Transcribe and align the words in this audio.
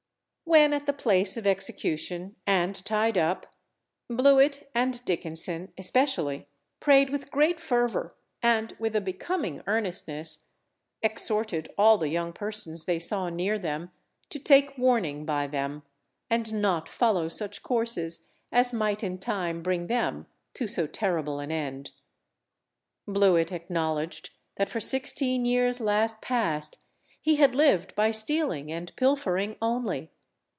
When 0.43 0.73
at 0.73 0.85
the 0.85 0.91
place 0.91 1.37
of 1.37 1.47
execution 1.47 2.35
and 2.45 2.75
tied 2.83 3.17
up, 3.17 3.55
Blewit 4.09 4.69
and 4.75 5.01
Dickenson, 5.05 5.71
especially, 5.77 6.45
prayed 6.81 7.09
with 7.09 7.31
great 7.31 7.57
fervour 7.57 8.17
and 8.43 8.75
with 8.77 8.93
a 8.93 8.99
becoming 8.99 9.61
earnestness, 9.65 10.47
exhorted 11.01 11.69
all 11.77 11.97
the 11.97 12.09
young 12.09 12.33
persons 12.33 12.83
they 12.83 12.99
saw 12.99 13.29
near 13.29 13.57
them 13.57 13.91
to 14.29 14.39
take 14.39 14.77
warning 14.77 15.25
by 15.25 15.47
them, 15.47 15.83
and 16.29 16.53
not 16.61 16.89
follow 16.89 17.29
such 17.29 17.63
courses 17.63 18.27
as 18.51 18.73
might 18.73 19.03
in 19.05 19.19
time 19.19 19.63
bring 19.63 19.87
them 19.87 20.27
to 20.55 20.67
so 20.67 20.85
terrible 20.85 21.39
an 21.39 21.49
end. 21.49 21.91
Blewit 23.07 23.53
acknowledged 23.53 24.31
that 24.57 24.67
for 24.69 24.81
sixteen 24.81 25.45
years 25.45 25.79
last 25.79 26.21
past 26.21 26.77
he 27.21 27.37
had 27.37 27.55
lived 27.55 27.95
by 27.95 28.11
stealing 28.11 28.69
and 28.69 28.93
pilfering 28.97 29.55
only. 29.61 30.11